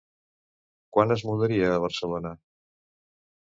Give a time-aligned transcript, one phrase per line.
[0.97, 2.35] Quan es mudaria a Barcelona?